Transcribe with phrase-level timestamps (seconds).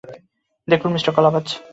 [0.67, 1.47] দেখুন, মিস্টার গলাবাজ!